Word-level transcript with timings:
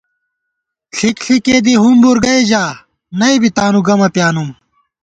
ݪِک 0.95 1.17
ݪِکےدی 1.25 1.73
ہُمبُور 1.81 2.17
گئ 2.23 2.39
ژا، 2.49 2.63
نئ 3.19 3.35
بی 3.41 3.49
تانُو 3.55 3.81
گمہ 3.87 4.07
پیانُم 4.13 4.49